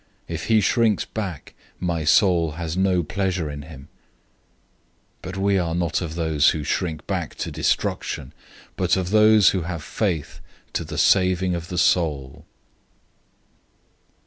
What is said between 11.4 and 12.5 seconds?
of the soul.